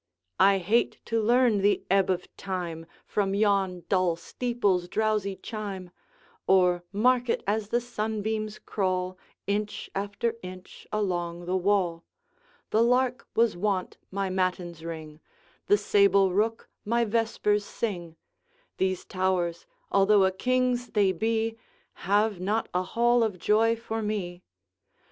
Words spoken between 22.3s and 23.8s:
not a hall of joy